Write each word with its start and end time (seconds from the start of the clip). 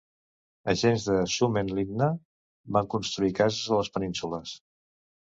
Agents 0.71 1.03
de 1.09 1.17
Suomenlinna 1.33 2.07
van 2.77 2.89
construir 2.93 3.29
cases 3.41 3.67
a 3.69 3.77
les 3.83 3.91
penínsules. 3.99 4.55